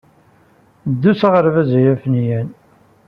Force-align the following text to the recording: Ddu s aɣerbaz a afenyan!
Ddu 0.93 1.11
s 1.19 1.21
aɣerbaz 1.27 1.71
a 1.77 1.79
afenyan! 1.93 2.47